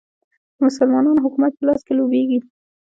د 0.55 0.57
مسلمانانو 0.65 1.23
حکومت 1.25 1.51
په 1.55 1.63
لاس 1.67 1.81
کې 1.87 1.93
لوبیږي. 1.99 2.39